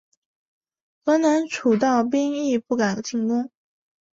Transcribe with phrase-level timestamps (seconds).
[1.05, 3.51] 河南诸道兵亦不敢进攻。